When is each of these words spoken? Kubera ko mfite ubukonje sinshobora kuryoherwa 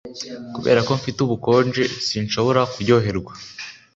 Kubera 0.55 0.79
ko 0.87 0.91
mfite 0.99 1.19
ubukonje 1.21 1.83
sinshobora 2.07 2.61
kuryoherwa 2.71 3.33